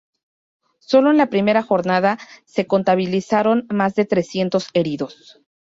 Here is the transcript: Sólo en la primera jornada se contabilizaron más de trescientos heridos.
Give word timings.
Sólo 0.79 1.11
en 1.11 1.17
la 1.17 1.29
primera 1.29 1.61
jornada 1.61 2.17
se 2.45 2.65
contabilizaron 2.65 3.67
más 3.69 3.93
de 3.93 4.05
trescientos 4.05 4.69
heridos. 4.73 5.41